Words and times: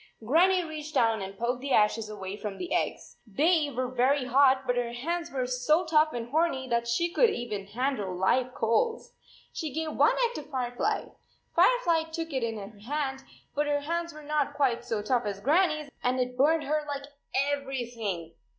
Grannie 0.25 0.63
reached 0.63 0.95
down 0.95 1.21
and 1.21 1.37
poked 1.37 1.61
the. 1.61 1.73
ashes 1.73 2.09
away 2.09 2.35
from 2.35 2.57
the 2.57 2.73
eggs. 2.73 3.17
They 3.27 3.69
were 3.69 3.87
very 3.87 4.25
hot, 4.25 4.65
but 4.65 4.75
her 4.75 4.93
hands 4.93 5.29
were 5.29 5.45
so 5.45 5.85
tough 5.85 6.11
and 6.11 6.29
horny 6.29 6.67
that 6.69 6.87
she 6.87 7.13
could 7.13 7.29
even 7.29 7.67
handle 7.67 8.15
live 8.17 8.55
coals. 8.55 9.13
She 9.53 9.71
gave 9.71 9.93
one 9.93 10.15
egg 10.27 10.33
to 10.37 10.41
Firefly. 10.49 11.09
Firefly 11.55 12.09
took 12.11 12.33
it 12.33 12.41
in 12.41 12.57
her 12.57 12.79
hand, 12.79 13.21
but 13.53 13.67
her 13.67 13.81
hands 13.81 14.11
were 14.11 14.23
not 14.23 14.55
quite 14.55 14.83
so 14.83 15.03
tough 15.03 15.25
as 15.27 15.39
Grannie 15.39 15.81
s 15.81 15.91
and 16.01 16.19
it 16.19 16.35
burned 16.35 16.63
her 16.63 16.83
like 16.87 17.03
21 17.05 17.13
everything 17.53 18.33